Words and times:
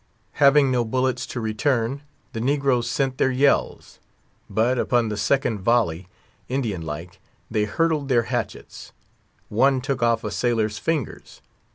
Having 0.41 0.71
no 0.71 0.83
bullets 0.83 1.27
to 1.27 1.39
return, 1.39 2.01
the 2.33 2.41
negroes 2.41 2.89
sent 2.89 3.19
their 3.19 3.29
yells. 3.29 3.99
But, 4.49 4.79
upon 4.79 5.09
the 5.09 5.15
second 5.15 5.59
volley, 5.59 6.07
Indian 6.49 6.81
like, 6.81 7.21
they 7.51 7.65
hurtled 7.65 8.09
their 8.09 8.23
hatchets. 8.23 8.93
One 9.47 9.79
took 9.79 10.01
off 10.01 10.23
a 10.23 10.31
sailor's 10.31 10.79
fingers. 10.79 11.43